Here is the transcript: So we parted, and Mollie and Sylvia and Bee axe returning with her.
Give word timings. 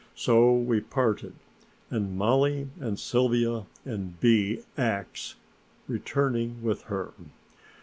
So 0.15 0.51
we 0.51 0.81
parted, 0.81 1.35
and 1.91 2.17
Mollie 2.17 2.69
and 2.79 2.99
Sylvia 2.99 3.67
and 3.85 4.19
Bee 4.19 4.63
axe 4.75 5.35
returning 5.87 6.63
with 6.63 6.81
her. 6.85 7.13